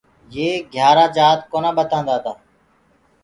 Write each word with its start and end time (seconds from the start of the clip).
يي 0.35 0.49
گھِيآرآ 0.73 1.05
جآت 1.15 1.39
ڪونآ 1.51 1.69
ٻتآدآتآ۔ 1.77 2.31